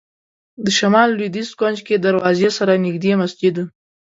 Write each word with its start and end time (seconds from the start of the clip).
د 0.63 0.65
شمال 0.77 1.09
لوېدیځ 1.17 1.49
کونج 1.59 1.77
کې 1.87 1.95
دروازې 2.05 2.49
سره 2.57 2.81
نږدې 2.85 3.13
مسجد 3.21 3.55
و. 3.61 3.65